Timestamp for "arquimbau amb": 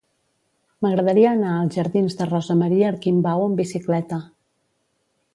2.93-3.61